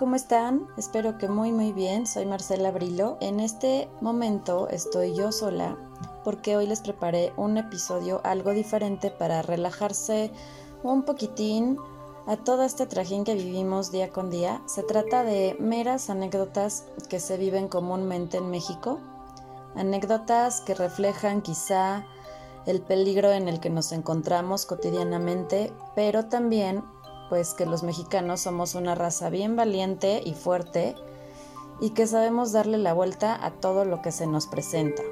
[0.00, 0.66] ¿cómo están?
[0.78, 2.06] Espero que muy muy bien.
[2.06, 3.18] Soy Marcela Brilo.
[3.20, 5.76] En este momento estoy yo sola
[6.24, 10.32] porque hoy les preparé un episodio algo diferente para relajarse
[10.82, 11.76] un poquitín
[12.26, 14.62] a todo este trajín que vivimos día con día.
[14.64, 19.00] Se trata de meras anécdotas que se viven comúnmente en México.
[19.74, 22.06] Anécdotas que reflejan quizá
[22.64, 26.84] el peligro en el que nos encontramos cotidianamente, pero también
[27.30, 30.96] pues que los mexicanos somos una raza bien valiente y fuerte
[31.80, 35.02] y que sabemos darle la vuelta a todo lo que se nos presenta.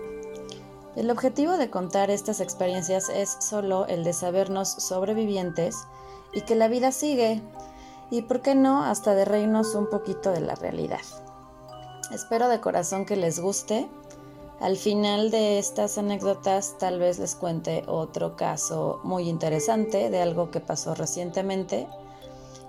[0.96, 5.76] El objetivo de contar estas experiencias es solo el de sabernos sobrevivientes
[6.34, 7.40] y que la vida sigue
[8.10, 11.00] y, por qué no, hasta de reírnos un poquito de la realidad.
[12.12, 13.88] Espero de corazón que les guste.
[14.60, 20.50] Al final de estas anécdotas tal vez les cuente otro caso muy interesante de algo
[20.50, 21.87] que pasó recientemente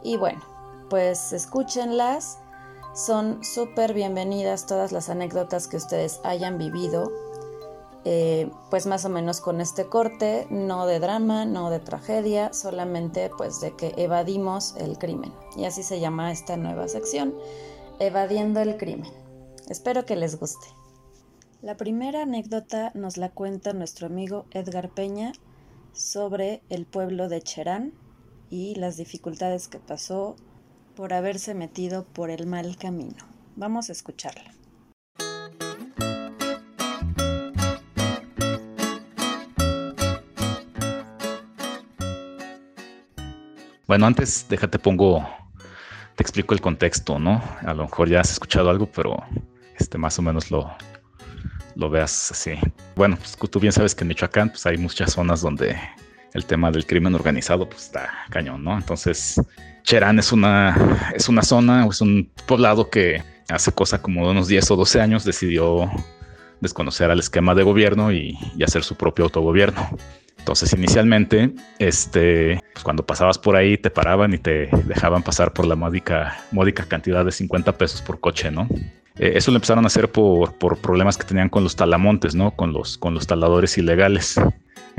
[0.04, 0.42] y bueno,
[0.90, 2.40] pues escúchenlas.
[2.96, 7.12] Son súper bienvenidas todas las anécdotas que ustedes hayan vivido.
[8.06, 13.30] Eh, pues más o menos con este corte, no de drama, no de tragedia, solamente
[13.38, 15.34] pues de que evadimos el crimen.
[15.56, 17.36] Y así se llama esta nueva sección,
[18.00, 19.12] evadiendo el crimen.
[19.68, 20.68] Espero que les guste.
[21.62, 25.34] La primera anécdota nos la cuenta nuestro amigo Edgar Peña
[25.92, 27.94] sobre el pueblo de Cherán,
[28.50, 30.36] y las dificultades que pasó
[30.96, 33.26] por haberse metido por el mal camino.
[33.56, 34.52] Vamos a escucharla.
[43.88, 45.28] Bueno, antes déjate pongo,
[46.16, 47.42] te explico el contexto, ¿no?
[47.62, 49.18] A lo mejor ya has escuchado algo, pero
[49.80, 50.72] este más o menos lo,
[51.76, 52.52] lo veas así.
[52.96, 55.76] Bueno, pues tú bien sabes que en Michoacán pues hay muchas zonas donde
[56.34, 58.78] el tema del crimen organizado, pues está cañón, ¿no?
[58.78, 59.42] Entonces,
[59.84, 64.72] Cherán es una, es una zona, es un poblado que hace cosa como unos 10
[64.72, 65.90] o 12 años decidió
[66.62, 69.90] desconocer al esquema de gobierno y, hacer su propio autogobierno.
[70.38, 75.66] Entonces, inicialmente, este, pues cuando pasabas por ahí, te paraban y te dejaban pasar por
[75.66, 78.68] la módica, módica cantidad de 50 pesos por coche, ¿no?
[79.18, 82.52] Eh, eso lo empezaron a hacer por, por, problemas que tenían con los talamontes, ¿no?
[82.52, 84.40] Con los, con los taladores ilegales.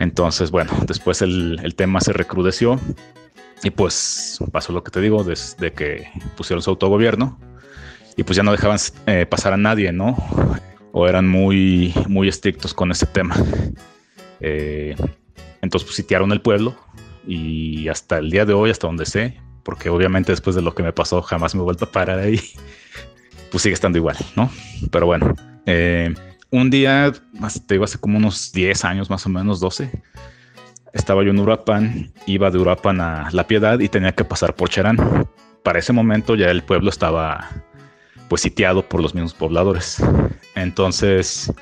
[0.00, 2.81] Entonces, bueno, después el, tema se recrudeció
[3.62, 7.38] y pues pasó lo que te digo, desde que pusieron su autogobierno
[8.16, 10.16] y pues ya no dejaban eh, pasar a nadie, ¿no?
[10.93, 13.37] O eran muy, muy estrictos con ese tema.
[14.41, 14.97] Eh,
[15.60, 16.75] entonces pues sitiaron el pueblo
[17.27, 20.83] y hasta el día de hoy, hasta donde sé, porque obviamente después de lo que
[20.83, 22.41] me pasó jamás me he vuelto a parar ahí,
[23.50, 24.50] pues sigue estando igual, ¿no?
[24.91, 25.34] Pero bueno,
[25.66, 26.15] eh,
[26.50, 27.12] un día,
[27.66, 29.91] te digo, hace como unos 10 años más o menos, 12,
[30.93, 34.69] estaba yo en Uruapan, iba de Uruapan a La Piedad y tenía que pasar por
[34.69, 35.28] Cherán.
[35.62, 37.49] Para ese momento ya el pueblo estaba
[38.28, 40.03] pues sitiado por los mismos pobladores.
[40.55, 41.53] Entonces,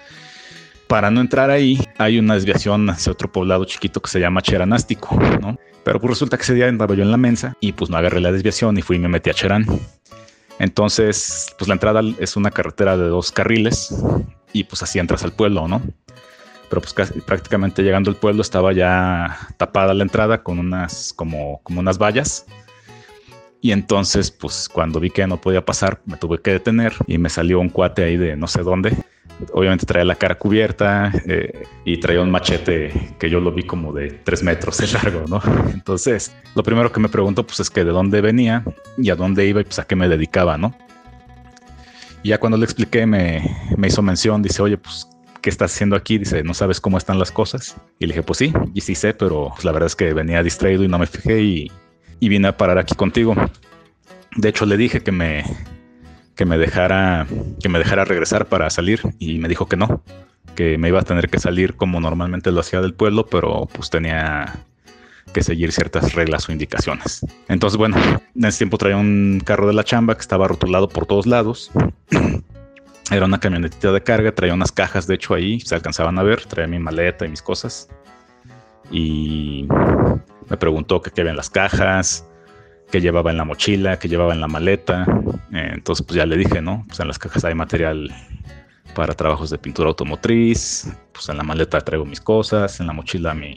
[0.87, 5.19] para no entrar ahí, hay una desviación hacia otro poblado chiquito que se llama Cheranástico,
[5.41, 5.59] ¿no?
[5.85, 8.21] Pero pues resulta que ese día andaba yo en la mensa y pues no agarré
[8.21, 9.67] la desviación y fui y me metí a Cherán.
[10.59, 13.95] Entonces, pues la entrada es una carretera de dos carriles
[14.53, 15.83] y pues así entras al pueblo, ¿no?
[16.69, 21.61] Pero pues casi, prácticamente llegando al pueblo estaba ya tapada la entrada con unas como,
[21.63, 22.47] como unas vallas.
[23.61, 27.29] Y entonces, pues cuando vi que no podía pasar, me tuve que detener y me
[27.29, 28.97] salió un cuate ahí de no sé dónde.
[29.53, 33.93] Obviamente traía la cara cubierta eh, y traía un machete que yo lo vi como
[33.93, 35.41] de tres metros de largo, ¿no?
[35.73, 38.65] Entonces, lo primero que me preguntó, pues es que de dónde venía
[38.97, 40.75] y a dónde iba y pues a qué me dedicaba, ¿no?
[42.23, 43.43] Y ya cuando le expliqué, me,
[43.87, 45.09] hizo mención, dice, oye, pues,
[45.41, 46.19] ¿qué estás haciendo aquí?
[46.19, 47.77] Dice, ¿no sabes cómo están las cosas?
[47.99, 50.43] Y le dije, pues sí, y sí sé, pero pues, la verdad es que venía
[50.43, 51.71] distraído y no me fijé y,
[52.21, 53.35] vine a parar aquí contigo.
[54.37, 55.45] De hecho, le dije que me,
[56.35, 57.27] que me dejara,
[57.63, 60.03] que me dejara regresar para salir y me dijo que no,
[60.57, 63.91] que me iba a tener que salir como normalmente lo hacía del pueblo, pero pues
[63.91, 64.57] tenía
[65.33, 67.25] que seguir ciertas reglas o indicaciones.
[67.49, 67.97] Entonces, bueno,
[68.35, 71.71] en ese tiempo traía un carro de la chamba que estaba rotulado por todos lados.
[73.11, 76.45] Era una camionetita de carga, traía unas cajas, de hecho ahí se alcanzaban a ver,
[76.45, 77.89] traía mi maleta y mis cosas.
[78.91, 79.67] Y
[80.49, 82.27] me preguntó qué había en las cajas,
[82.91, 85.07] qué llevaba en la mochila, qué llevaba en la maleta.
[85.53, 86.85] Eh, entonces, pues ya le dije, ¿no?
[86.87, 88.15] Pues en las cajas hay material
[88.95, 93.33] para trabajos de pintura automotriz, pues en la maleta traigo mis cosas, en la mochila
[93.35, 93.57] mi,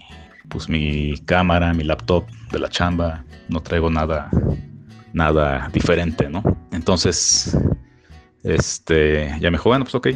[0.51, 4.29] pues mi cámara, mi laptop de la chamba, no traigo nada,
[5.13, 6.43] nada diferente, ¿no?
[6.71, 7.57] Entonces,
[8.43, 10.09] este, ya me dijo, bueno, pues ok,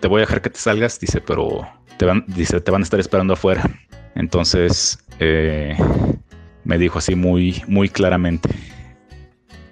[0.00, 1.68] te voy a dejar que te salgas, dice, pero
[1.98, 3.68] te van, dice, te van a estar esperando afuera.
[4.14, 5.76] Entonces, eh,
[6.64, 8.48] me dijo así muy, muy claramente,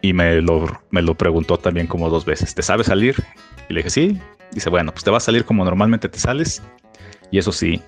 [0.01, 3.17] y me lo, me lo preguntó también como dos veces, ¿te sabes salir?
[3.69, 4.21] Y le dije, sí.
[4.53, 6.63] Dice, bueno, pues te vas a salir como normalmente te sales.
[7.31, 7.83] Y eso sí,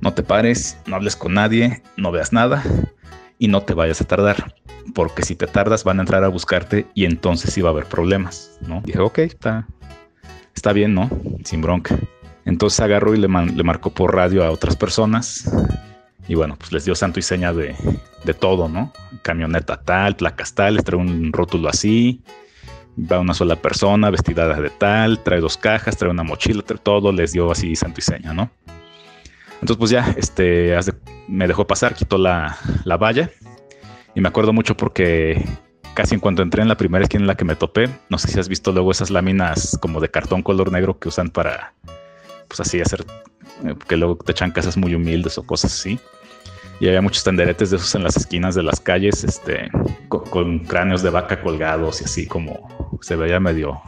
[0.00, 2.62] no te pares, no hables con nadie, no veas nada
[3.38, 4.54] y no te vayas a tardar.
[4.94, 7.86] Porque si te tardas van a entrar a buscarte y entonces sí va a haber
[7.86, 8.82] problemas, ¿no?
[8.84, 9.66] Dije, ok, está,
[10.54, 11.10] está bien, ¿no?
[11.44, 11.98] Sin bronca.
[12.44, 15.50] Entonces agarró y le, marcó por radio a otras personas
[16.28, 17.74] y bueno, pues les dio santo y seña de,
[18.24, 18.92] de todo, ¿no?
[19.22, 22.22] Camioneta tal, placas tal, trae un rótulo así,
[22.98, 27.12] va una sola persona vestida de tal, trae dos cajas, trae una mochila, trae todo,
[27.12, 28.50] les dio así santo y seña, ¿no?
[29.60, 30.74] Entonces pues ya, este,
[31.28, 33.30] me dejó pasar, quitó la, la valla.
[34.14, 35.44] Y me acuerdo mucho porque
[35.96, 38.28] casi en cuanto entré en la primera esquina en la que me topé, no sé
[38.28, 41.72] si has visto luego esas láminas como de cartón color negro que usan para,
[42.48, 43.04] pues así hacer,
[43.64, 45.98] eh, que luego te echan casas muy humildes o cosas así.
[46.80, 49.70] Y había muchos tenderetes de esos en las esquinas de las calles, este,
[50.08, 53.80] con, cráneos de vaca colgados y así como se veía medio,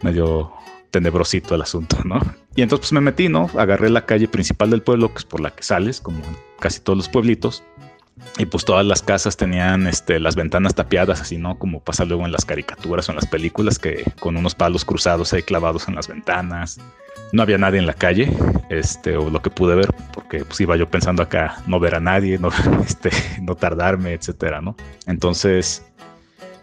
[0.00, 0.54] medio
[0.92, 2.20] tenebrosito el asunto, ¿no?
[2.54, 3.50] Y entonces pues me metí, ¿no?
[3.56, 6.20] Agarré la calle principal del pueblo, que es por la que sales, como
[6.60, 7.64] casi todos los pueblitos,
[8.38, 11.58] y pues todas las casas tenían este, las ventanas tapiadas, así, ¿no?
[11.58, 15.32] Como pasa luego en las caricaturas o en las películas, que con unos palos cruzados
[15.32, 16.78] ahí clavados en las ventanas.
[17.32, 18.30] No había nadie en la calle,
[18.68, 22.00] este, o lo que pude ver, porque pues iba yo pensando acá no ver a
[22.00, 22.50] nadie, no,
[22.86, 23.10] este,
[23.40, 24.76] no tardarme, etcétera, ¿no?
[25.06, 25.82] Entonces,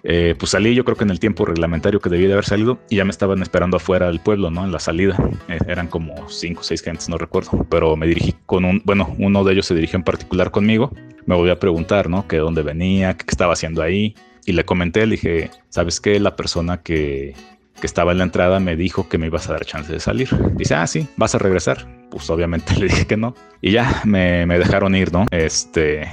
[0.04, 2.80] eh, pues salí yo creo que en el tiempo reglamentario que debía de haber salido
[2.90, 4.64] y ya me estaban esperando afuera del pueblo, ¿no?
[4.64, 5.18] En la salida.
[5.48, 9.16] Eh, eran como cinco o seis gentes, no recuerdo, pero me dirigí con un, bueno,
[9.18, 10.92] uno de ellos se dirigió en particular conmigo.
[11.26, 12.28] Me volví a preguntar, ¿no?
[12.28, 14.16] Que dónde venía, qué estaba haciendo ahí.
[14.46, 16.20] Y le comenté, le dije, ¿sabes qué?
[16.20, 17.36] La persona que,
[17.80, 20.30] que estaba en la entrada me dijo que me ibas a dar chance de salir.
[20.56, 21.88] Dice, ah, sí, vas a regresar.
[22.10, 23.36] Pues obviamente le dije que no.
[23.62, 25.26] Y ya me, me dejaron ir, ¿no?
[25.32, 26.08] Este,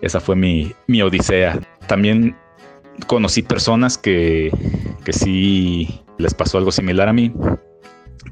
[0.00, 1.60] esa fue mi, mi odisea.
[1.86, 2.36] También
[3.06, 4.50] conocí personas que,
[5.04, 7.32] que sí les pasó algo similar a mí,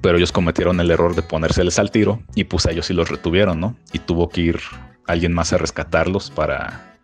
[0.00, 3.08] pero ellos cometieron el error de ponérseles al tiro y pues a ellos sí los
[3.08, 3.76] retuvieron, ¿no?
[3.92, 4.60] Y tuvo que ir
[5.06, 6.98] alguien más a rescatarlos para,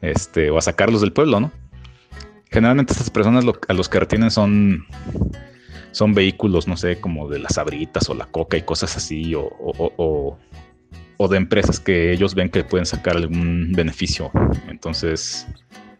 [0.00, 1.52] este, o a sacarlos del pueblo, ¿no?
[2.50, 4.86] Generalmente estas personas a los que retienen son,
[5.90, 9.50] son vehículos, no sé, como de las abritas o la coca y cosas así, o,
[9.58, 10.38] o,
[11.16, 14.30] o de empresas que ellos ven que pueden sacar algún beneficio.
[14.68, 15.46] Entonces,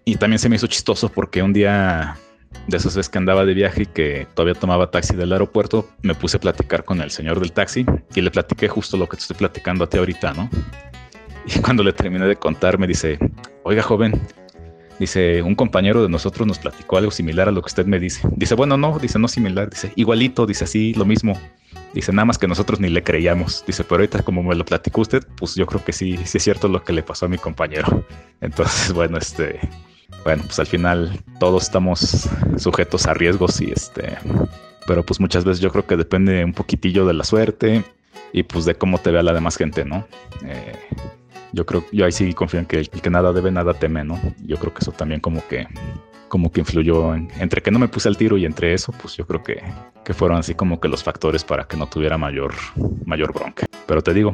[0.08, 2.16] y también se me hizo chistoso porque un día
[2.68, 6.14] de esas veces que andaba de viaje y que todavía tomaba taxi del aeropuerto, me
[6.14, 9.22] puse a platicar con el señor del taxi y le platiqué justo lo que te
[9.22, 10.48] estoy platicando a ti ahorita, ¿no?
[11.48, 13.18] Y cuando le terminé de contar, me dice,
[13.62, 14.20] oiga joven,
[14.98, 18.26] dice, un compañero de nosotros nos platicó algo similar a lo que usted me dice.
[18.36, 21.38] Dice, bueno, no, dice, no similar, dice, igualito, dice así, lo mismo.
[21.94, 23.64] Dice, nada más que nosotros ni le creíamos.
[23.64, 26.44] Dice, pero ahorita como me lo platicó usted, pues yo creo que sí, sí es
[26.44, 28.04] cierto lo que le pasó a mi compañero.
[28.40, 29.60] Entonces, bueno, este,
[30.26, 34.18] bueno, pues al final todos estamos sujetos a riesgos y este,
[34.84, 37.84] pero pues muchas veces yo creo que depende un poquitillo de la suerte
[38.32, 40.04] y pues de cómo te vea la demás gente, ¿no?
[40.44, 40.74] Eh,
[41.52, 44.20] yo creo, yo ahí sí confío en que el que nada debe, nada teme, ¿no?
[44.44, 45.68] Yo creo que eso también como que,
[46.26, 49.28] como que influyó entre que no me puse al tiro y entre eso, pues yo
[49.28, 49.62] creo que,
[50.04, 52.52] que fueron así como que los factores para que no tuviera mayor,
[53.04, 53.66] mayor bronca.
[53.86, 54.32] Pero te digo,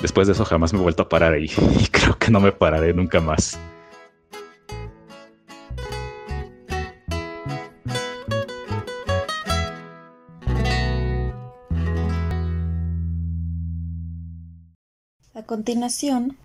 [0.00, 2.50] después de eso jamás me he vuelto a parar ahí y creo que no me
[2.50, 3.60] pararé nunca más.
[15.48, 16.36] Continuación,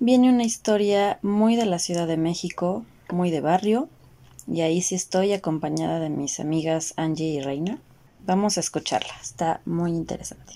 [0.00, 3.90] viene una historia muy de la Ciudad de México, muy de barrio,
[4.46, 7.78] y ahí sí estoy acompañada de mis amigas Angie y Reina.
[8.24, 10.54] Vamos a escucharla, está muy interesante.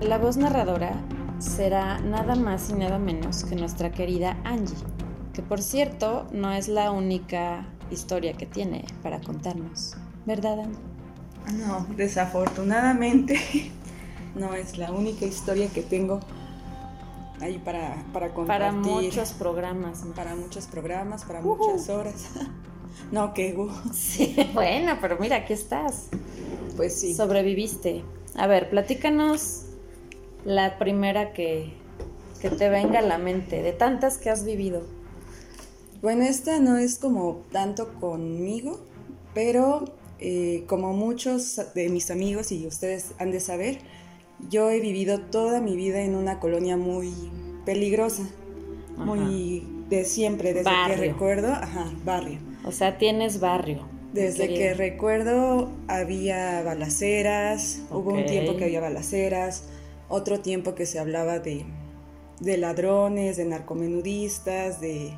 [0.00, 0.94] La voz narradora
[1.40, 4.78] será nada más y nada menos que nuestra querida Angie,
[5.34, 10.66] que por cierto no es la única historia que tiene para contarnos, ¿verdad,
[11.52, 13.40] No, desafortunadamente
[14.34, 16.20] no es la única historia que tengo
[17.40, 18.46] ahí para, para compartir.
[18.46, 20.04] Para muchos programas.
[20.14, 22.28] Para muchos programas, para muchas horas.
[23.12, 23.56] no, qué
[23.92, 26.08] Sí, bueno, pero mira, aquí estás.
[26.76, 27.14] Pues sí.
[27.14, 28.04] Sobreviviste.
[28.36, 29.66] A ver, platícanos
[30.44, 31.72] la primera que,
[32.40, 34.82] que te venga a la mente, de tantas que has vivido.
[36.02, 38.80] Bueno, esta no es como tanto conmigo,
[39.34, 39.84] pero
[40.18, 43.78] eh, como muchos de mis amigos y ustedes han de saber,
[44.48, 47.12] yo he vivido toda mi vida en una colonia muy
[47.66, 48.22] peligrosa,
[48.96, 52.38] muy de siempre, desde que recuerdo, ajá, barrio.
[52.64, 53.86] O sea, tienes barrio.
[54.12, 59.64] Desde que recuerdo había balaceras, hubo un tiempo que había balaceras,
[60.08, 61.64] otro tiempo que se hablaba de,
[62.40, 65.12] de ladrones, de narcomenudistas, de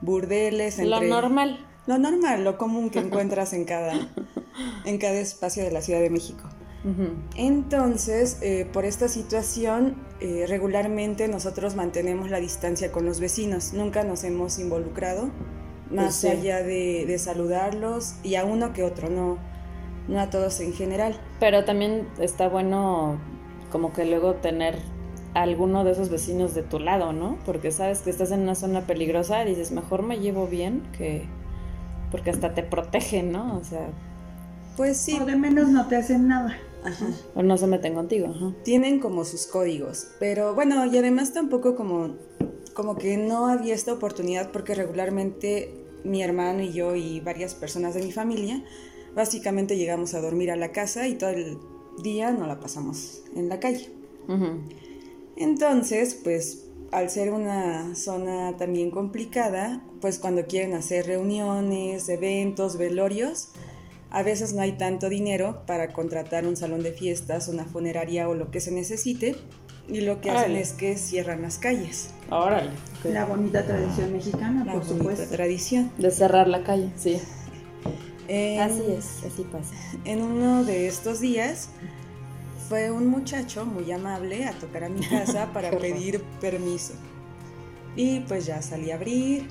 [0.00, 0.78] burdeles.
[0.78, 1.66] Lo normal.
[1.86, 3.92] Lo normal, lo común que encuentras en cada,
[4.84, 6.48] en cada espacio de la Ciudad de México.
[7.34, 14.04] Entonces, eh, por esta situación, eh, regularmente nosotros mantenemos la distancia con los vecinos, nunca
[14.04, 15.30] nos hemos involucrado
[15.90, 19.38] más allá de, saludarlos y a uno que otro, no,
[20.08, 21.20] no a todos en general.
[21.40, 23.18] Pero también está bueno
[23.70, 24.78] como que luego tener
[25.42, 27.38] alguno de esos vecinos de tu lado, ¿no?
[27.44, 31.26] Porque sabes que estás en una zona peligrosa y dices, mejor me llevo bien que...
[32.10, 33.56] porque hasta te protegen, ¿no?
[33.58, 33.88] O sea...
[34.76, 35.18] Pues sí.
[35.20, 36.58] O de menos no te hacen nada.
[36.84, 37.06] Ajá.
[37.34, 38.28] O no se meten contigo.
[38.28, 38.52] Ajá.
[38.62, 42.14] Tienen como sus códigos, pero bueno, y además tampoco como
[42.76, 45.74] como que no había esta oportunidad porque regularmente
[46.04, 48.62] mi hermano y yo y varias personas de mi familia
[49.14, 51.56] básicamente llegamos a dormir a la casa y todo el
[52.02, 53.90] día no la pasamos en la calle.
[55.36, 63.50] Entonces, pues al ser una zona también complicada, pues cuando quieren hacer reuniones, eventos, velorios,
[64.10, 68.34] a veces no hay tanto dinero para contratar un salón de fiestas, una funeraria o
[68.34, 69.36] lo que se necesite
[69.88, 72.10] y lo que hacen es que cierran las calles.
[72.30, 72.70] Órale.
[73.04, 75.90] La bonita tradición mexicana, la por bonita tradición.
[75.98, 77.20] De cerrar la calle, sí.
[78.24, 79.74] así es, así pasa.
[80.04, 81.68] En uno de estos días
[82.68, 86.94] fue un muchacho muy amable a tocar a mi casa para pedir permiso.
[87.94, 89.48] Y pues ya salí a abrir.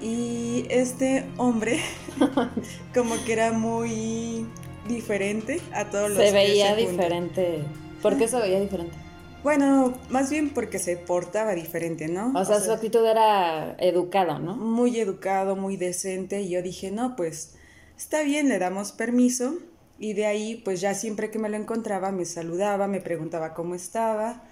[0.00, 1.80] Y este hombre
[2.94, 4.46] como que era muy
[4.88, 7.64] diferente a todos los se veía diferente.
[8.02, 8.94] ¿Por qué se veía diferente?
[9.42, 12.32] Bueno, más bien porque se portaba diferente, ¿no?
[12.34, 14.56] O sea, su actitud era educado, ¿no?
[14.56, 16.42] Muy educado, muy decente.
[16.42, 17.54] Y yo dije, no, pues
[17.96, 19.54] está bien, le damos permiso.
[19.98, 23.74] Y de ahí, pues ya siempre que me lo encontraba, me saludaba, me preguntaba cómo
[23.74, 24.42] estaba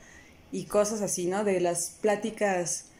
[0.52, 1.44] y cosas así, ¿no?
[1.44, 2.90] De las pláticas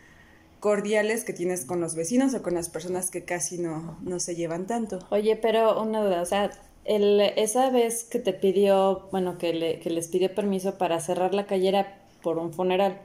[0.61, 4.35] cordiales que tienes con los vecinos o con las personas que casi no, no se
[4.35, 4.99] llevan tanto.
[5.11, 6.51] Oye, pero una duda, o sea,
[6.85, 11.35] el, esa vez que te pidió, bueno, que, le, que les pidió permiso para cerrar
[11.35, 13.01] la calle era por un funeral.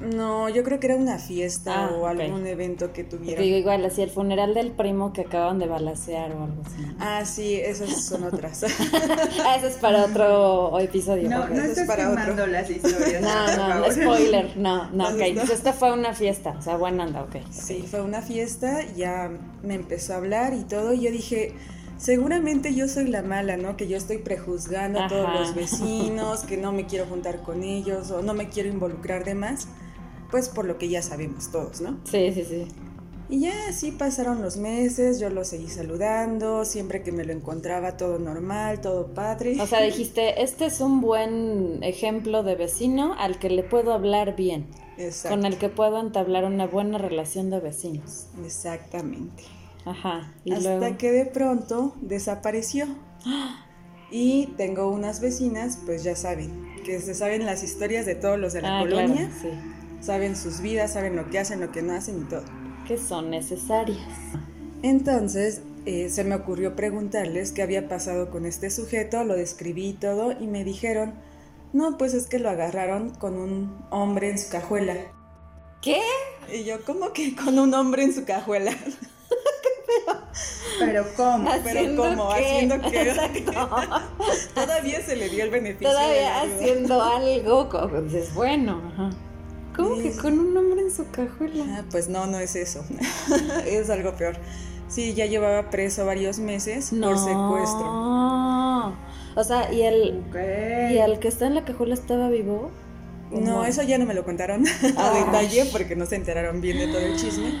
[0.00, 3.40] No, yo creo que era una fiesta ah, o algún evento que tuviera.
[3.40, 6.96] Digo, igual, así el funeral del primo que acaban de balasear o algo así.
[6.98, 8.64] Ah, sí, esas son otras.
[9.44, 11.30] ah, eso es para otro episodio.
[11.30, 12.46] No, no estás para otro.
[12.46, 13.22] las historias.
[13.32, 15.20] No, no, spoiler, no, no, ok.
[15.20, 17.36] Entonces esta fue una fiesta, o sea, buena anda, ok.
[17.50, 19.30] Sí, fue una fiesta, ya
[19.62, 21.54] me empezó a hablar y todo, y yo dije
[22.02, 23.76] seguramente yo soy la mala, ¿no?
[23.76, 28.10] Que yo estoy prejuzgando a todos los vecinos, que no me quiero juntar con ellos
[28.10, 29.68] o no me quiero involucrar de más,
[30.32, 32.00] pues por lo que ya sabemos todos, ¿no?
[32.04, 32.66] Sí, sí, sí.
[33.28, 37.96] Y ya así pasaron los meses, yo lo seguí saludando, siempre que me lo encontraba
[37.96, 39.60] todo normal, todo padre.
[39.60, 44.36] O sea, dijiste, este es un buen ejemplo de vecino al que le puedo hablar
[44.36, 44.66] bien.
[44.98, 45.36] Exacto.
[45.36, 48.26] Con el que puedo entablar una buena relación de vecinos.
[48.44, 49.44] Exactamente.
[49.84, 50.32] Ajá.
[50.50, 52.86] hasta que de pronto desapareció.
[54.14, 58.52] Y tengo unas vecinas, pues ya saben, que se saben las historias de todos los
[58.52, 59.30] de la ah, colonia.
[60.02, 62.42] Saben sus vidas, saben lo que hacen, lo que no hacen y todo.
[62.86, 64.00] Que son necesarias.
[64.82, 70.32] Entonces, eh, se me ocurrió preguntarles qué había pasado con este sujeto, lo describí todo
[70.32, 71.14] y me dijeron,
[71.72, 74.96] no, pues es que lo agarraron con un hombre en su cajuela.
[75.80, 76.00] ¿Qué?
[76.52, 78.72] Y yo, ¿cómo que con un hombre en su cajuela?
[80.80, 81.48] Pero ¿cómo?
[81.62, 82.32] Pero ¿cómo?
[82.32, 83.14] Haciendo que
[84.54, 85.90] todavía se le dio el beneficio.
[85.90, 88.02] Todavía haciendo algo.
[88.02, 89.10] Dices, bueno, ajá.
[89.76, 91.64] ¿Cómo que con un hombre en su cajuela?
[91.68, 92.84] Ah, pues no, no es eso.
[93.66, 94.36] es algo peor.
[94.88, 98.94] Sí, ya llevaba preso varios meses por secuestro.
[99.34, 100.22] O sea, ¿y el,
[100.92, 102.70] ¿y el que está en la cajuela estaba vivo?
[103.30, 104.64] No, eso ya no me lo contaron
[104.98, 107.54] a detalle porque no se enteraron bien de todo el chisme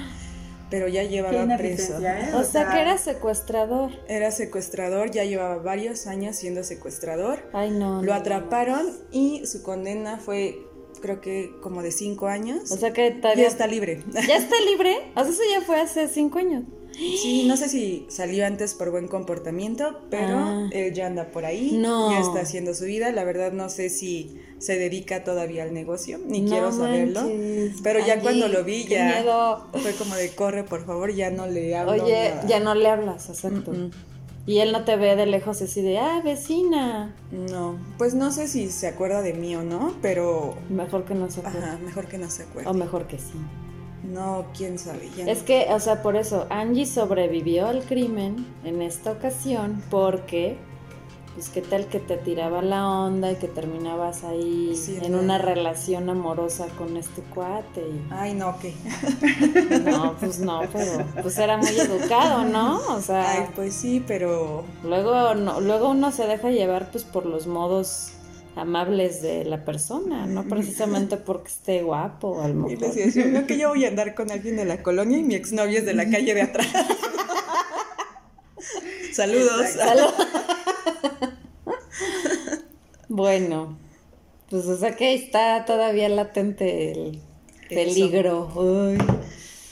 [0.72, 1.98] pero ya llevaba preso.
[2.34, 3.90] O sea que era secuestrador.
[4.08, 7.40] Era secuestrador, ya llevaba varios años siendo secuestrador.
[7.52, 8.02] Ay, no.
[8.02, 10.66] Lo atraparon y su condena fue,
[11.02, 12.70] creo que como de cinco años.
[12.70, 13.44] O sea que todavía...
[13.44, 14.02] Ya está libre.
[14.26, 14.96] ¿Ya está libre?
[15.14, 16.64] O sea, eso ya fue hace cinco años.
[16.94, 20.68] Sí, no sé si salió antes por buen comportamiento, pero ah.
[20.72, 21.72] él ya anda por ahí.
[21.72, 22.12] No.
[22.12, 23.10] Ya está haciendo su vida.
[23.12, 27.22] La verdad no sé si se dedica todavía al negocio, ni quiero saberlo.
[27.82, 31.74] Pero ya cuando lo vi ya fue como de corre, por favor, ya no le
[31.74, 32.04] hablo.
[32.04, 33.72] Oye, ya no le hablas, exacto.
[34.44, 37.14] Y él no te ve de lejos así de, ah, vecina.
[37.30, 40.56] No, pues no sé si se acuerda de mí o no, pero...
[40.68, 41.58] Mejor que no se acuerde.
[41.64, 42.68] Ajá, mejor que no se acuerde.
[42.68, 43.34] O mejor que sí.
[44.02, 45.08] No, quién sabe.
[45.16, 45.44] Ya Es no.
[45.44, 50.58] que, o sea, por eso Angie sobrevivió al crimen en esta ocasión porque,
[51.34, 55.38] pues, qué tal que te tiraba la onda y que terminabas ahí Sí, en una
[55.38, 57.80] relación amorosa con este cuate.
[57.80, 58.74] y- Ay, no, ¿qué?
[59.84, 62.76] No, pues no, pero pues era muy educado, ¿no?
[62.80, 67.24] O Ay, sea, pues sí, pero luego, no, luego uno se deja llevar pues por
[67.26, 68.12] los modos
[68.54, 72.88] amables de la persona, no precisamente porque esté guapo a lo Y mejor.
[72.88, 75.34] les decía, no que yo voy a andar con alguien de la colonia y mi
[75.34, 76.66] exnovio es de la calle de atrás.
[79.12, 79.66] Saludos.
[79.70, 80.12] Salud.
[83.08, 83.76] bueno,
[84.50, 87.20] pues o sea que está todavía latente el
[87.68, 88.50] peligro.
[88.54, 88.98] Uy.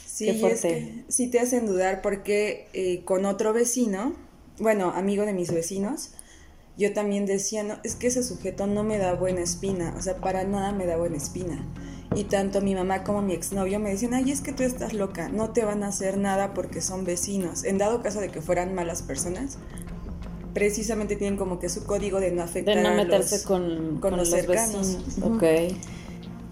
[0.05, 0.67] Sí, Qué es fuerte.
[0.67, 4.13] que sí te hacen dudar porque eh, con otro vecino,
[4.59, 6.11] bueno, amigo de mis vecinos,
[6.77, 10.17] yo también decía, no, es que ese sujeto no me da buena espina, o sea,
[10.17, 11.65] para nada me da buena espina.
[12.13, 15.29] Y tanto mi mamá como mi exnovio me decían, ay, es que tú estás loca,
[15.29, 17.63] no te van a hacer nada porque son vecinos.
[17.63, 19.57] En dado caso de que fueran malas personas,
[20.53, 23.77] precisamente tienen como que su código de no afectar De no a los- meterse con,
[23.99, 24.97] con con los los, cercanos.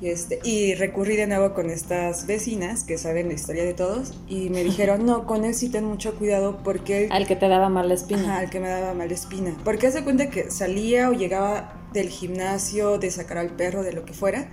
[0.02, 4.14] Y, este, y recurrí de nuevo con estas vecinas que saben la historia de todos
[4.30, 7.10] y me dijeron, no, con él sí ten mucho cuidado porque...
[7.12, 8.22] Al que te daba mala espina.
[8.22, 9.58] Ajá, al que me daba mala espina.
[9.66, 14.06] Porque hace cuenta que salía o llegaba del gimnasio, de sacar al perro, de lo
[14.06, 14.50] que fuera,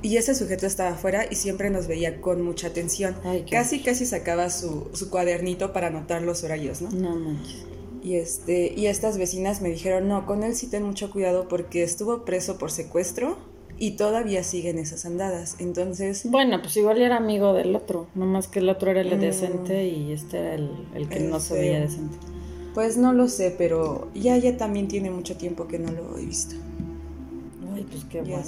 [0.00, 3.16] y ese sujeto estaba afuera y siempre nos veía con mucha atención.
[3.22, 6.88] Ay, Casi, casi sacaba su, su cuadernito para anotar los horarios, ¿no?
[6.90, 7.66] No manches.
[8.04, 11.82] Y, este, y estas vecinas me dijeron, no, con él sí ten mucho cuidado porque
[11.82, 13.38] estuvo preso por secuestro
[13.78, 15.56] y todavía siguen esas andadas.
[15.58, 19.20] Entonces, Bueno, pues igual era amigo del otro, nomás que el otro era el Mm.
[19.20, 21.62] decente y este era el, el que El no se feo.
[21.62, 22.16] veía decente.
[22.74, 26.26] pues no lo sé, pero ya, ya también tiene mucho tiempo que no lo he
[26.26, 26.56] visto.
[27.74, 28.44] Ay, pues qué bueno.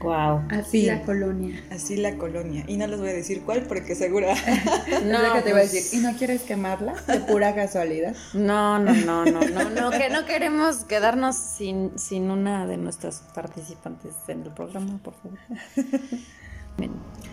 [0.00, 0.42] Wow.
[0.50, 0.86] Así Sí.
[0.86, 1.62] la colonia.
[1.70, 2.64] Así la colonia.
[2.66, 4.28] Y no les voy a decir cuál porque seguro...
[5.04, 6.00] No, que te iba a pues, decir.
[6.00, 6.94] ¿Y no quieres quemarla?
[7.06, 8.14] De pura casualidad.
[8.34, 13.22] No, no, no, no, no, no, que no queremos quedarnos sin, sin una de nuestras
[13.34, 15.38] participantes en el programa, por favor.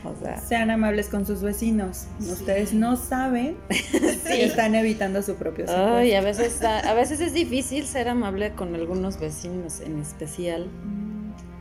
[0.03, 2.05] O sea, Sean amables con sus vecinos.
[2.19, 7.33] Ustedes no saben que están evitando su propio ay, a veces, a, a veces es
[7.33, 10.67] difícil ser amable con algunos vecinos en especial.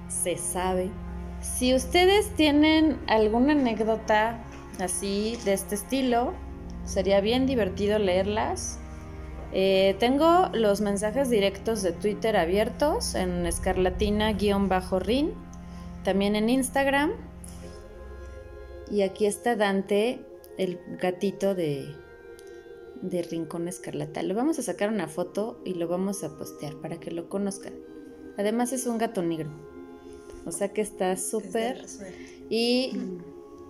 [0.09, 0.91] Se sabe.
[1.41, 4.43] Si ustedes tienen alguna anécdota
[4.81, 6.33] así de este estilo,
[6.85, 8.79] sería bien divertido leerlas.
[9.53, 15.35] Eh, tengo los mensajes directos de Twitter abiertos en escarlatina-rin,
[16.03, 17.13] también en Instagram.
[18.91, 20.25] Y aquí está Dante,
[20.59, 21.95] el gatito de,
[23.01, 24.23] de Rincón Escarlata.
[24.23, 27.75] Lo vamos a sacar una foto y lo vamos a postear para que lo conozcan.
[28.37, 29.74] Además es un gato negro.
[30.47, 31.85] O sea que está súper.
[32.51, 32.93] Y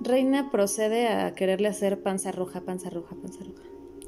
[0.00, 3.62] Reina procede a quererle hacer panza roja, panza roja, panza roja.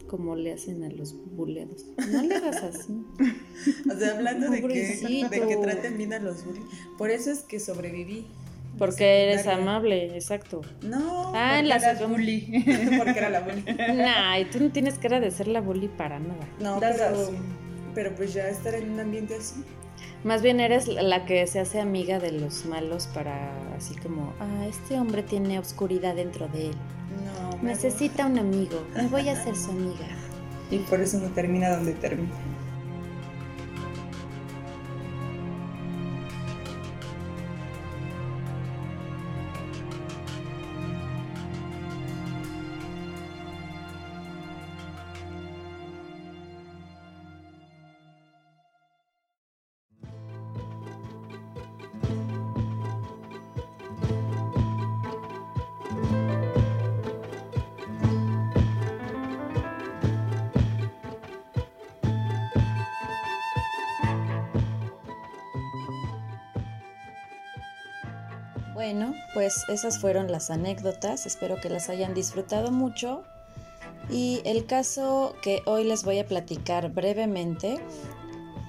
[0.06, 1.86] Como le hacen a los buleados.
[2.12, 3.04] No le hagas así.
[3.90, 6.64] O sea, hablando de que, de que traten bien a los bullies.
[6.98, 8.26] Por eso es que sobreviví.
[8.78, 10.60] Porque eres amable, exacto.
[10.82, 12.62] No, Ah, en la Eras bully.
[12.98, 13.64] porque era la bully.
[13.96, 16.46] Nah, y tú no tienes cara de ser la bully para nada.
[16.60, 17.30] No, pero,
[17.94, 19.64] pero pues ya estar en un ambiente así.
[20.24, 24.66] Más bien eres la que se hace amiga de los malos para así como, ah,
[24.66, 26.74] este hombre tiene oscuridad dentro de él.
[27.24, 28.82] No, Necesita un amigo.
[28.94, 30.06] Me voy a hacer su amiga.
[30.70, 32.30] Y por eso no termina donde termina.
[68.88, 71.26] Bueno, pues esas fueron las anécdotas.
[71.26, 73.24] Espero que las hayan disfrutado mucho.
[74.08, 77.80] Y el caso que hoy les voy a platicar brevemente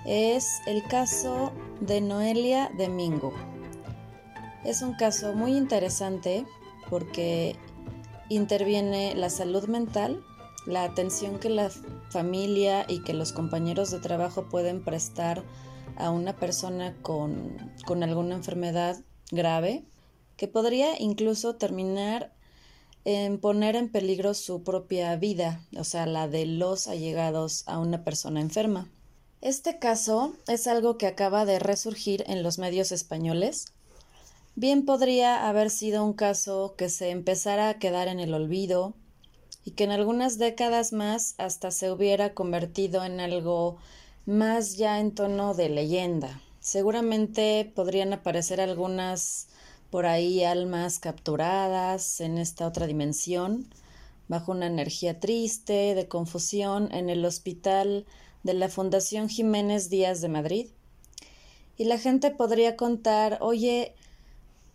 [0.07, 1.51] es el caso
[1.81, 3.31] de Noelia Domingo.
[4.65, 6.47] Es un caso muy interesante
[6.89, 7.55] porque
[8.27, 10.23] interviene la salud mental,
[10.65, 11.69] la atención que la
[12.09, 15.43] familia y que los compañeros de trabajo pueden prestar
[15.95, 18.97] a una persona con, con alguna enfermedad
[19.29, 19.85] grave
[20.37, 22.31] que podría incluso terminar
[23.03, 28.03] en poner en peligro su propia vida, o sea, la de los allegados a una
[28.03, 28.87] persona enferma.
[29.41, 33.73] Este caso es algo que acaba de resurgir en los medios españoles
[34.59, 38.95] Bien podría haber sido un caso que se empezara a quedar en el olvido
[39.63, 43.77] y que en algunas décadas más hasta se hubiera convertido en algo
[44.25, 46.41] más ya en tono de leyenda.
[46.59, 49.47] Seguramente podrían aparecer algunas
[49.89, 53.67] por ahí almas capturadas en esta otra dimensión,
[54.27, 58.05] bajo una energía triste, de confusión, en el hospital
[58.43, 60.67] de la Fundación Jiménez Díaz de Madrid.
[61.77, 63.93] Y la gente podría contar, oye,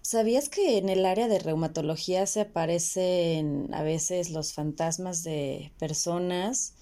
[0.01, 6.75] ¿sabías que en el área de reumatología se aparecen a veces los fantasmas de personas?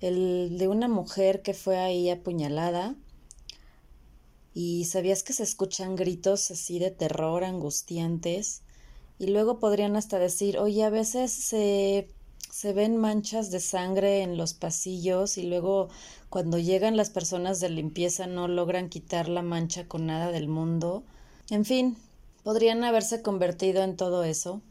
[0.00, 2.96] El de una mujer que fue ahí apuñalada
[4.58, 8.62] y sabías que se escuchan gritos así de terror, angustiantes,
[9.18, 12.08] y luego podrían hasta decir, oye, a veces se,
[12.50, 15.90] se ven manchas de sangre en los pasillos y luego
[16.30, 21.04] cuando llegan las personas de limpieza no logran quitar la mancha con nada del mundo.
[21.50, 21.98] En fin,
[22.42, 24.62] podrían haberse convertido en todo eso.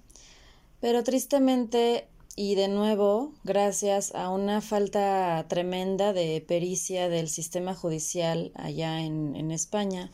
[0.81, 8.51] Pero tristemente y de nuevo, gracias a una falta tremenda de pericia del sistema judicial
[8.55, 10.11] allá en, en, España,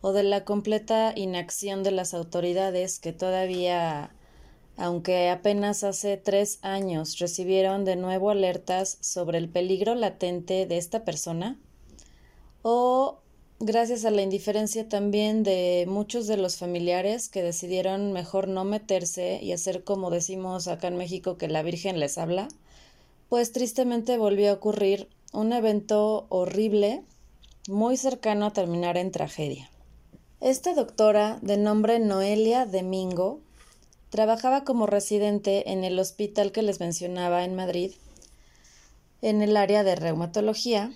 [0.00, 4.14] o de la completa inacción de las autoridades que todavía,
[4.78, 11.04] aunque apenas hace tres años recibieron de nuevo alertas sobre el peligro latente de esta
[11.04, 11.58] persona,
[12.62, 13.20] o
[13.60, 19.40] gracias a la indiferencia también de muchos de los familiares que decidieron mejor no meterse
[19.42, 22.48] y hacer como decimos acá en México que la Virgen les habla,
[23.28, 27.02] pues tristemente volvió a ocurrir un evento horrible
[27.68, 29.70] muy cercano a terminar en tragedia.
[30.40, 33.40] Esta doctora, de nombre Noelia Domingo,
[34.10, 37.92] trabajaba como residente en el hospital que les mencionaba en Madrid,
[39.20, 40.92] en el área de reumatología,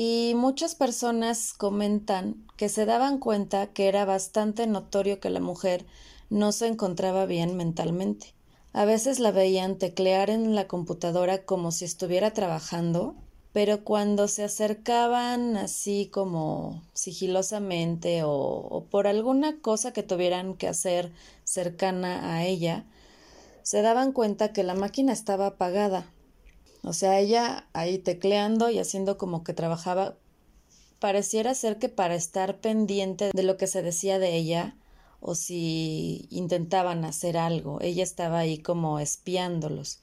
[0.00, 5.86] y muchas personas comentan que se daban cuenta que era bastante notorio que la mujer
[6.30, 8.32] no se encontraba bien mentalmente.
[8.72, 13.16] A veces la veían teclear en la computadora como si estuviera trabajando,
[13.52, 21.10] pero cuando se acercaban así como sigilosamente o, por alguna cosa que tuvieran que hacer
[21.42, 22.84] cercana a ella,
[23.64, 26.06] se daban cuenta que la máquina estaba apagada
[26.82, 30.16] o sea, ella ahí tecleando y haciendo como que trabajaba,
[30.98, 34.76] pareciera ser que para estar pendiente de lo que se decía de ella
[35.20, 40.00] o si intentaban hacer algo, ella estaba ahí como espiándolos.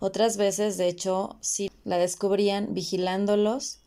[0.00, 3.80] Otras veces, de hecho, sí la descubrían vigilándolos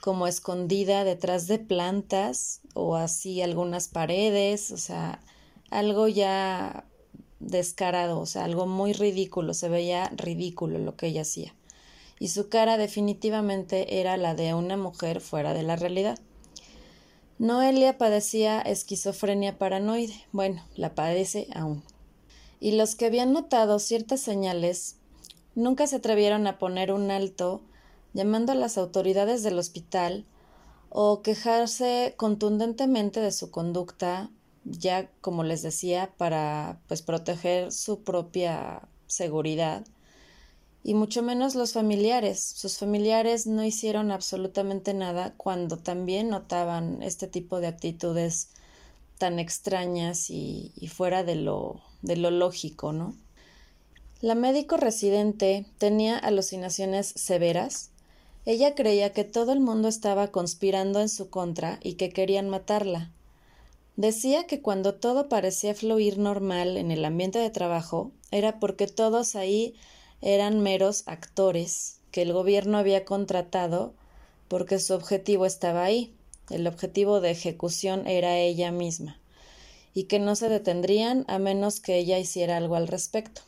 [0.00, 5.22] como escondida detrás de plantas o así algunas paredes, o sea,
[5.70, 6.84] algo ya
[7.40, 11.54] descarado, o sea, algo muy ridículo, se veía ridículo lo que ella hacía
[12.24, 16.18] y su cara definitivamente era la de una mujer fuera de la realidad.
[17.38, 20.14] Noelia padecía esquizofrenia paranoide.
[20.32, 21.82] Bueno, la padece aún.
[22.60, 24.96] Y los que habían notado ciertas señales
[25.54, 27.60] nunca se atrevieron a poner un alto
[28.14, 30.24] llamando a las autoridades del hospital
[30.88, 34.30] o quejarse contundentemente de su conducta,
[34.64, 39.84] ya como les decía, para pues proteger su propia seguridad
[40.86, 42.40] y mucho menos los familiares.
[42.40, 48.50] Sus familiares no hicieron absolutamente nada cuando también notaban este tipo de actitudes
[49.16, 53.16] tan extrañas y, fuera de lo, de lo lógico, ¿no?
[54.20, 57.90] La médico residente tenía alucinaciones severas.
[58.44, 63.10] Ella creía que todo el mundo estaba conspirando en su contra y que querían matarla.
[63.96, 69.34] Decía que cuando todo parecía fluir normal en el ambiente de trabajo era porque todos
[69.34, 69.74] ahí
[70.24, 73.92] eran meros actores que el gobierno había contratado
[74.48, 76.14] porque su objetivo estaba ahí,
[76.48, 79.20] el objetivo de ejecución era ella misma,
[79.92, 83.42] y que no se detendrían a menos que ella hiciera algo al respecto.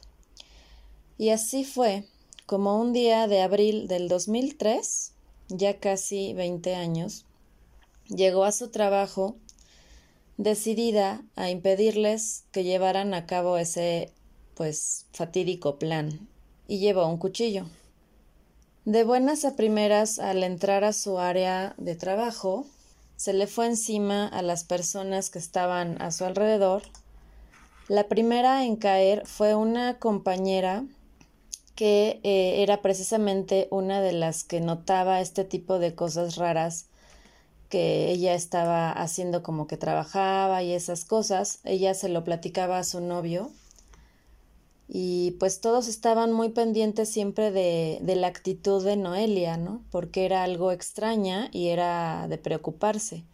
[1.16, 2.04] Y así fue
[2.44, 5.12] como un día de abril del 2003,
[5.48, 7.24] ya casi 20 años,
[8.08, 9.36] llegó a su trabajo
[10.36, 14.12] decidida a impedirles que llevaran a cabo ese
[14.54, 16.28] pues fatídico plan
[16.68, 17.66] y llevó un cuchillo.
[18.84, 22.66] De buenas a primeras, al entrar a su área de trabajo,
[23.16, 26.82] se le fue encima a las personas que estaban a su alrededor.
[27.88, 30.84] La primera en caer fue una compañera
[31.74, 36.86] que eh, era precisamente una de las que notaba este tipo de cosas raras
[37.68, 41.58] que ella estaba haciendo como que trabajaba y esas cosas.
[41.64, 43.50] Ella se lo platicaba a su novio
[44.88, 49.82] y pues todos estaban muy pendientes siempre de, de, la actitud de Noelia, ¿no?
[49.90, 53.24] Porque era algo extraña y era de preocuparse.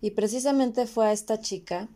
[0.00, 1.88] Y precisamente fue a esta chica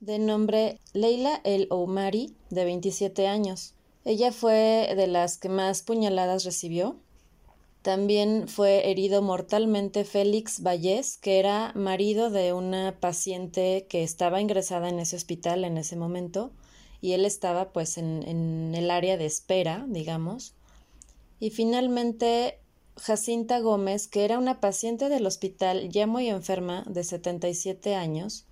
[0.00, 3.74] de nombre Leila El Oumari, de 27 años.
[4.06, 6.96] Ella fue de las que más puñaladas recibió.
[7.82, 14.88] También fue herido mortalmente Félix Vallés, que era marido de una paciente que estaba ingresada
[14.88, 16.50] en ese hospital en ese momento
[17.00, 20.54] y él estaba pues en, en el área de espera, digamos.
[21.38, 22.58] Y finalmente
[22.96, 28.44] Jacinta Gómez, que era una paciente del hospital ya muy enferma, de 77 años,